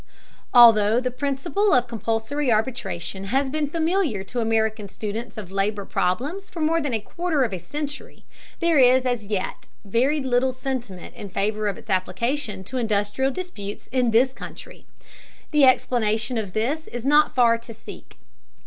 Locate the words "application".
11.91-12.63